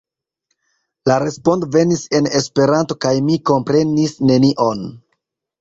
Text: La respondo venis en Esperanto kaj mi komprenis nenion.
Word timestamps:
La 1.11 1.17
respondo 1.23 1.69
venis 1.75 2.01
en 2.21 2.29
Esperanto 2.41 2.99
kaj 3.07 3.13
mi 3.29 3.39
komprenis 3.51 4.21
nenion. 4.33 4.87